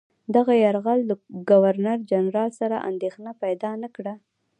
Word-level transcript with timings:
دغه 0.35 0.53
یرغل 0.65 0.99
ګورنرجنرال 1.49 2.51
سره 2.59 2.75
اندېښنه 2.89 3.31
پیدا 3.43 3.71
نه 3.83 3.89
کړه. 3.95 4.13